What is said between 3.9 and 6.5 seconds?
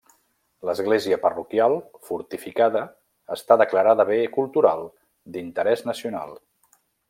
bé cultural d'interès nacional.